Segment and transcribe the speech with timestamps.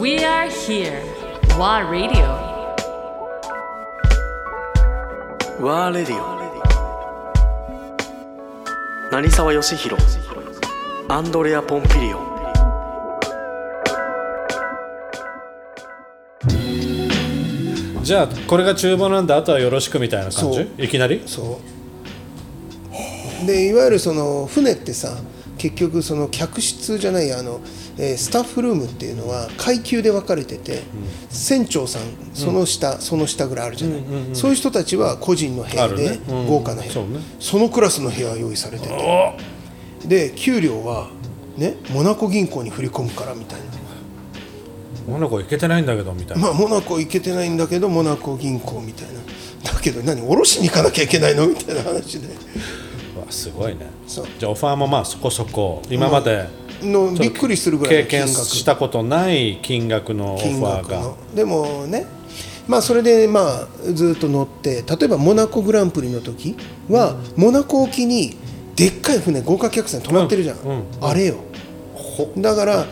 [0.00, 1.02] We are here.
[1.58, 2.24] WA Radio.
[5.60, 6.40] ワーレディオ
[9.12, 10.02] 成沢義弘
[11.06, 12.30] アンドレア・ポンピリオン。
[18.02, 20.62] じゃあこれが厨房なんであとはよろしくみたいな感じ？
[20.78, 21.22] いきなり？
[21.26, 21.60] そ
[23.44, 25.18] うでいわゆるその船ってさ
[25.60, 27.60] 結局その客室じゃないあの、
[27.98, 30.82] えースタッフルームっていうのは階級で分かれてて、
[31.28, 32.02] 船長さん
[32.32, 34.00] その下、その下ぐらいあるじゃない、
[34.32, 36.20] そういう人たちは個人の部屋で、ね。
[36.30, 36.46] うん。
[36.46, 36.94] 豪華な部屋。
[36.94, 37.18] そうね。
[37.38, 39.36] そのクラスの部屋が用意されてて。
[40.06, 41.10] で給料は
[41.58, 43.66] ねモナコ銀行に振り込むからみたいな。
[45.06, 49.20] モナコ行けてないんだけどみたいな、まあモナコ行けてないんだけどモナコ銀行みたいな。
[49.70, 51.46] だけど何下ろしに行かなきゃいけないの？
[51.48, 52.28] みたいな話で
[53.30, 53.86] すごいね。
[54.06, 55.82] じゃあオファーもまあそこそこ。
[55.90, 56.48] 今まで
[56.82, 61.12] のびっくりするぐらい経験したことない金額のオフ金ァーが。
[61.34, 62.06] でもね。
[62.68, 66.56] まあそれでまあずっと乗って例えばモナコグランプリの時
[66.88, 68.36] は、モナコ沖に
[68.76, 70.70] でっかい船豪華客船止まってるじゃん、うん。
[70.70, 70.84] うん。
[71.00, 71.36] あれよ。
[72.38, 72.86] だから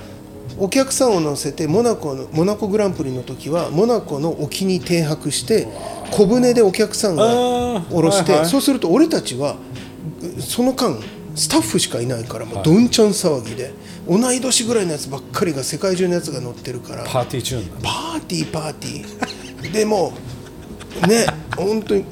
[0.59, 5.69] お客さんを乗せてモナコのモナコグランプリの時はモナコの沖に停泊して
[6.11, 7.25] 小舟でお客さんが
[7.93, 8.49] 降ろして、はいはい。
[8.49, 9.57] そうすると俺たちは
[10.41, 10.99] その間
[11.35, 13.73] スタッフしかいないからもうどんちゃん騒ぎで
[14.09, 19.73] 同い年ぐらいのやつばっかりが世界中のやつが乗ってるからパーティーチューンだパーティーパーティー。
[19.73, 20.13] でも
[21.07, 22.05] ね本当に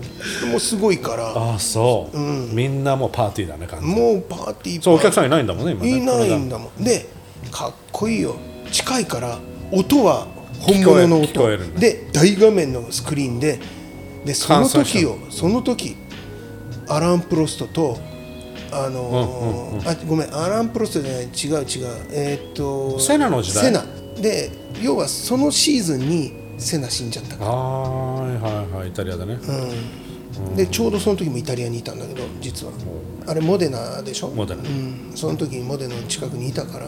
[0.51, 2.19] もうすごいからああそう、
[2.55, 5.89] みんなもうパーティーだね感じもうパーティーそうお客さんんいないんだもんね今ね。
[5.89, 6.85] いないんだもん。
[6.85, 7.09] で
[7.51, 8.37] かっこいいよ。
[8.71, 9.39] 近いから
[9.73, 10.27] 音は
[10.61, 11.49] 本物の音。
[11.49, 13.59] ねで大画面のスクリーンで
[14.25, 15.97] でその時よその時
[16.89, 17.99] アラン・プロストと
[18.73, 22.07] あのーあごめんアラン・プロストじゃない違う違う。
[22.11, 23.65] えーっとセナの時代？
[23.65, 23.85] セナ。
[24.21, 24.51] で
[24.83, 27.51] 要はそのシーズンにセナ死んじゃったから。
[27.51, 29.39] ああはいはいはいイタリアでね、
[30.57, 32.73] でちょうどその時もイタリアにいたんだけど実は。
[33.29, 34.29] あれモデナでしょ？
[34.29, 34.63] モデナ。
[34.63, 36.87] うん、その時にモデナの近くにいたから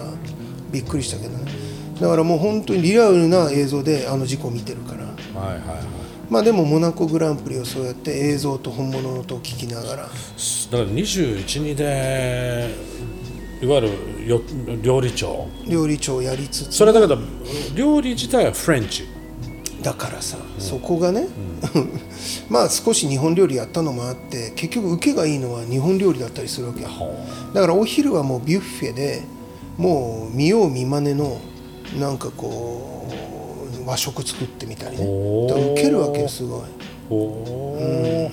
[0.71, 1.51] びっくりしたけどね。
[2.01, 5.05] だからもう本当にリアルな映像であの事故を見てるから。
[5.41, 10.03] はいはいはいまあでもモナコグランプリをそうやって映像と本物の音を聞きながら。
[10.03, 12.75] だから21、2で
[13.63, 14.41] いわゆるよ
[14.83, 15.49] 料理長。
[15.67, 16.73] 料理長をやりつつ。
[16.73, 17.19] それだけど
[17.75, 19.05] 料理自体はフレンチ。
[19.83, 21.29] だからさ、そこがね、
[22.51, 26.89] まあ少し日本料理やったのもあって結局受けがいいのは日本料理だったりするわけよ。
[27.55, 29.23] だからお昼はもうビュッフェで
[29.77, 31.41] もう見よう見まねの
[31.99, 33.09] なんかこ
[33.85, 35.05] う和食作ってみたりね。
[35.05, 36.63] 受けるわけよすごい。
[37.11, 38.31] おお、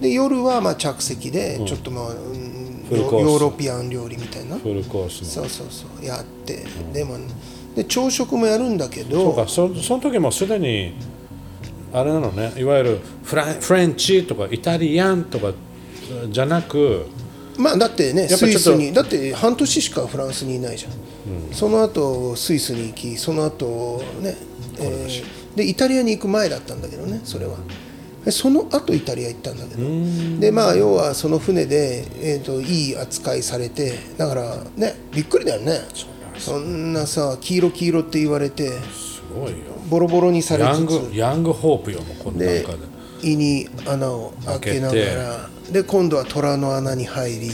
[0.00, 2.48] で夜はまあ着席でちょっとまあ、うん
[2.90, 4.56] ヨヨーロピアン料理みたいな。
[4.56, 5.26] フルコースの。
[5.26, 6.04] そうそうそう。
[6.04, 7.18] やって、でも
[7.76, 9.46] で朝食もやるんだけそうどか。
[9.46, 10.94] そその時もすでに
[11.92, 12.52] あれなのね。
[12.56, 15.52] いわゆるフランフレンチとかイタリアンとか
[16.30, 17.06] じゃなく
[17.58, 20.92] まあだってねスイスにだって半年しかフランスにいないじゃん、
[21.52, 24.36] その後スイスに行きその後ね、
[24.78, 27.56] えーでイタリアに行く前だったんだけどねそれは。
[28.24, 30.40] でその後イタリア行ったんだけど。
[30.40, 35.80] でまあ要はその船で、えー、といい扱いされてだからねびっくりだよね。
[36.38, 39.56] そんなさ黄色黄色って言われてすごいよ。
[39.90, 42.78] ボロボロにされヤンつつグヤングホープよもうこので中で。
[43.22, 45.50] 胃に穴を開けながら。
[45.72, 47.50] で今度は虎の穴に入り、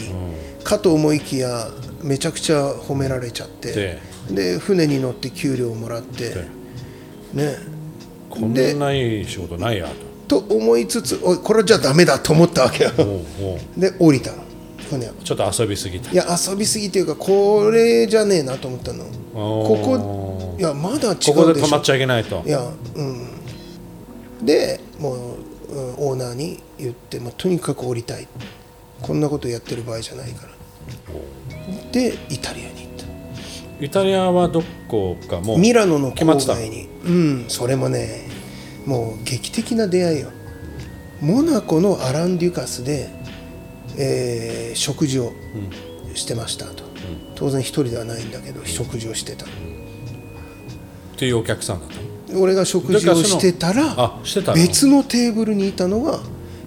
[0.62, 1.69] かと思いきや
[2.03, 3.72] めちゃくちゃ褒められちゃって。
[3.72, 4.00] で。
[4.31, 6.28] で船に乗って給料をもらって。
[6.28, 6.44] で。
[7.32, 7.74] ね
[8.34, 9.89] こんないい仕事ないや
[10.28, 10.39] と。
[10.39, 12.91] 思いつつおいこれじゃダメだと思ったわけよ。
[13.77, 14.33] で降りた。
[14.93, 16.11] のちょっと遊びすぎた。
[16.11, 19.05] いや遊びすぎっていうかこれじゃねえなと思ったの。
[19.33, 21.34] ここいやまだ違うでしょ。
[21.34, 22.43] ここで止まっちゃいけないと。
[22.47, 22.61] いや
[22.95, 23.27] うん。
[24.43, 28.28] でもう、うんオーナーに言って、まあ、とにかく降りたい。
[29.03, 30.53] こんなことやってる場合じゃないから。
[31.91, 32.84] でイタリアに
[33.80, 36.88] イタリアはどこかもうミラノの郊外に。
[37.04, 38.28] うんそれもね
[38.86, 40.30] もう劇的な出会いよ。
[41.21, 43.09] モナコのアラン・デュカスで、
[43.97, 45.32] えー食事を
[46.15, 46.84] してましたと、
[47.34, 49.47] 当然一人ではないんだけど食事をしてた。
[49.47, 49.48] っ
[51.16, 52.41] ていうお客さんだったの？
[52.41, 54.56] 俺が食事をしてたらあしてたの？
[54.56, 56.21] 別のテーブルにいたのが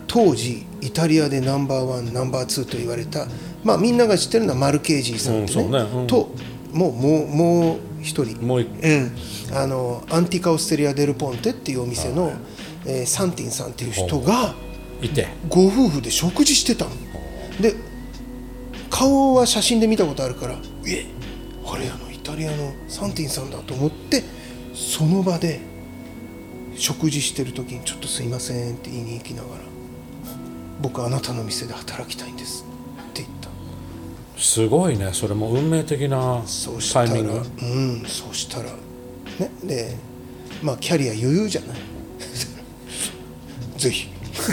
[0.07, 3.27] 当時イタリアでナンバーワンナンバーツーと言われた
[3.63, 6.07] まあみんなが知ってるのはマルケージーさんうん。
[6.07, 6.30] と
[6.78, 8.42] もうもうもう一人。
[8.46, 9.12] もう一うん、
[9.54, 12.32] あのアンティカ・オステリア・デル・ポンテっていうお店の、
[12.86, 14.54] えーサンティンさんっていう人が
[15.02, 15.28] いて。
[15.50, 16.92] ご夫婦で食事してたの。
[17.60, 17.74] で
[18.90, 20.56] 顔は写真で見たことあるから
[20.88, 21.06] え
[21.66, 24.24] あれあのイタリアのサンティンさんだと思って
[24.74, 25.60] その場で
[26.76, 29.62] 食事してる時に「ちょっとすいません」って言いに行きながら
[30.82, 32.64] 「僕あなたの店で働きたいんです」
[34.38, 35.10] すごいね。
[35.13, 36.42] それも運命的な
[36.94, 37.42] タイミング。
[37.62, 38.69] うんそうしたら。
[39.39, 39.95] ねで
[40.62, 41.78] まあキャリア余裕じゃない？
[43.80, 44.10] ぜひ。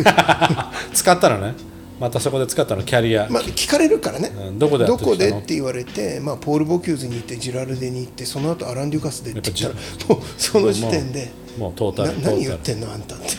[0.94, 1.54] 使ったらね。
[2.00, 9.78] またそこで使ったのキャリア、まあ、聞かれるからね、うんどこでやどこでって言われて、まあ、ポール・ボキューズに行ってジラルデに行ってその後アラン・デュカスでって言った
[10.08, 12.20] らもうその時点でもうトータなル。
[12.20, 13.26] 何言ってんのあんたって。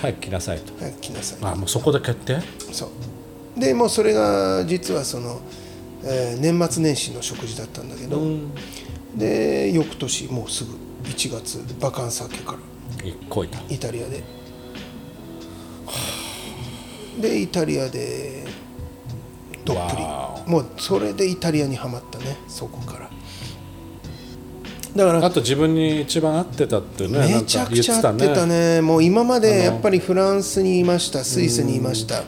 [0.00, 0.72] はい来なさいと。
[0.80, 1.38] 早く来なさい。
[1.42, 2.38] あもうそこで決定？
[2.72, 2.88] そう
[3.58, 5.40] でもうそれが実はその、
[6.04, 8.20] えー年末年始の食事だったんだけど、
[9.16, 10.72] で翌年もうすぐ
[11.04, 12.58] 1月バカンス明けから
[13.68, 14.22] イタリアで。
[17.20, 18.44] でイタリアで
[19.64, 20.02] どっぷり。
[20.02, 23.10] わもうそれでイタリアにはまったねそこから
[24.98, 28.80] だからあと自分に一番合ってたってねめちゃくちゃ合ってたね。
[28.80, 32.24] もう今までやっぱりフランスにいましたスイスにいました、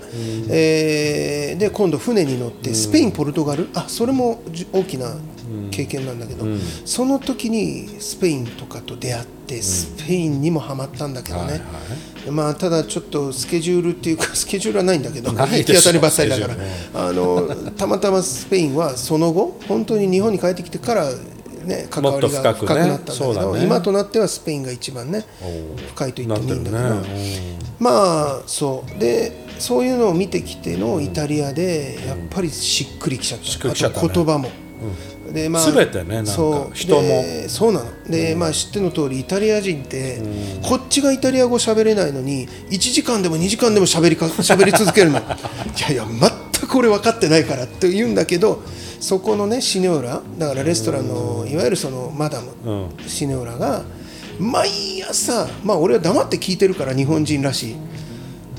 [0.48, 3.68] えーで今度船に乗ってスペインポルトガル？
[3.74, 5.16] あそれもじ大きな
[5.72, 6.46] 経験なんだけど、
[6.84, 11.58] その時にスペインとかと出会ってスペインにもハマったんだけどね、はいは
[12.28, 12.30] い。
[12.30, 16.54] まあただちょっとスケジュールっていうか スケジュールはないんだけど行き当たりばったりだから。
[16.54, 21.10] スケジあのたまたまスペインはその後本当に日本に帰ってきてから
[21.64, 23.64] ね関わりが深くなったんだけどだね。
[23.64, 25.24] 今となってはスペインが一番ね
[25.94, 27.58] 深いと言ってもいいんだけど、ね。
[27.78, 28.98] まあそう。
[28.98, 34.48] でそういうのを見てきてのイタリアでやっぱりしっくりきちゃった、しっくりきちゃった言葉も、
[35.32, 36.74] でまあ全てねそう。
[36.74, 37.02] 人も。
[37.02, 37.90] でそうなの。
[38.08, 40.20] で、まあ知っての通りイタリア人って、
[40.62, 45.18] こっちがイタリア語喋れないのに1時間でも2時間でも喋りか喋り続けるの。
[45.20, 45.22] い
[45.80, 48.62] やいや全く俺分かってないからって言うんだけど
[49.00, 52.52] そこのねシネオラだからレストランのいわゆるそのマダム、
[52.98, 53.08] うん。
[53.08, 53.82] シネオラが
[54.38, 57.76] 毎朝まあ俺は黙って聞いてるから日本人らしい。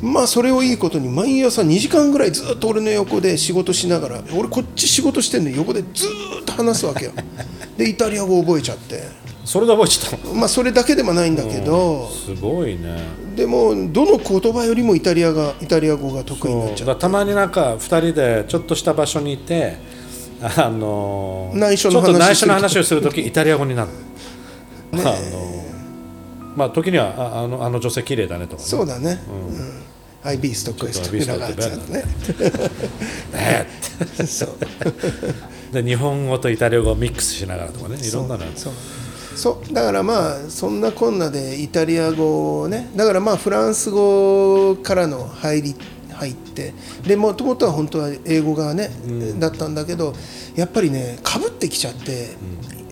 [0.01, 7.11] まあそれをいいことに毎朝2時間ぐらいずっと俺の横で仕事しながら俺こっち仕事してんのに横でずーっと話すわけよ。
[7.77, 9.21] でイタリア語覚えちゃって。
[9.45, 10.33] それで覚えちゃったの？
[10.33, 12.09] まあそれだけでもないんだけど。
[12.09, 12.97] すごいね。
[13.35, 16.97] でもどの言葉よりもイタリアがイタリア語が得意になっちゃう。
[16.97, 19.77] たまになんか2人でちょっとした場所にいて
[20.41, 23.89] あのー内緒の話ちょっと内緒の話をするときイタリア語になる、
[24.93, 25.71] あのー
[26.55, 28.67] まあ時にはああのあの女性綺麗だねとかね。
[28.67, 30.29] そうだね、うん。
[30.29, 32.03] アイビーストクエストちょっと I beast ラね。
[33.31, 34.27] ね。
[34.27, 34.49] そう。
[35.73, 37.97] で日本語とイタリア語をミックスしながらとかね。
[38.05, 38.73] いろんなのそう。
[39.35, 39.73] そう。
[39.73, 42.89] だからまあそんなこんなでイタリア語をね。
[42.95, 45.75] だからまあフランス語からの入り
[46.21, 46.73] 入って
[47.05, 48.91] でもともとは本当は英語がね、
[49.39, 50.13] だったんだけど
[50.55, 52.35] やっぱりねかぶってきちゃって、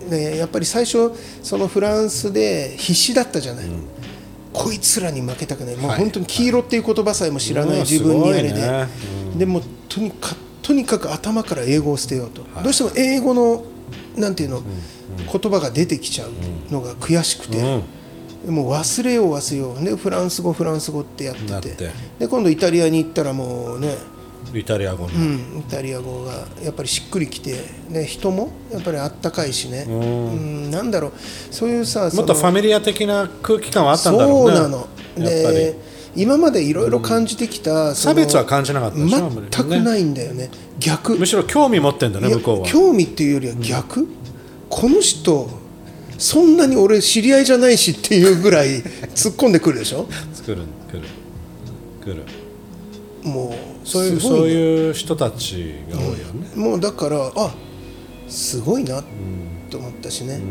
[0.08, 1.12] ね、やっぱり最初
[1.42, 3.66] そのフランスで必死だったじゃない、
[4.52, 5.76] こいつらに負けたくない。
[5.76, 8.86] もう本当に黄色っていう言葉さえも知らないうん自分にあれで、
[9.36, 13.64] でもとにかとにかく頭から英語を捨てようと、どうしても英語の
[14.16, 14.62] なんていうの、
[15.16, 16.30] 言葉が出てきちゃう
[16.72, 17.82] のが悔しくて、うん
[18.46, 19.84] もう忘れよう忘れよう。
[19.84, 21.76] でフランス語フランス語ってやってて。
[21.76, 21.90] て。
[22.18, 23.94] で今度イタリアに行ったらもうね、
[24.54, 26.32] イタリア語に、うん、イタリア語が
[26.62, 27.56] やっぱりしっくりきて、
[27.88, 31.12] ね、人もやっぱりあったかいしね、うん、なんだろう。
[31.50, 34.56] そういうさもっとファミリア的な空気感はあったんだろうね。
[34.56, 34.88] そうなの。
[35.16, 35.76] で
[36.16, 40.50] 今までいろいろ感じてきた、その差別は感じなかったでしょ全くないんだよね。
[40.80, 41.16] 逆。
[41.16, 42.66] むしろ興味持ってんだね向こうは。
[42.66, 44.08] 興味っていうよりは逆、
[44.68, 45.48] この人
[46.20, 48.82] そんなに俺知り合いじゃないしっていうぐらい
[49.14, 50.06] 突っ込んでくるでしょ？
[50.34, 51.02] 作るくる。
[52.04, 52.24] くる。
[53.22, 57.54] もうそういうそういう人たちが多いよね、うん、もうだからあ
[58.28, 59.02] すごいな
[59.70, 60.42] と思ったしね、うん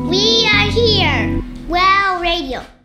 [0.00, 1.42] うん、We are here!
[1.68, 2.77] Well Radio!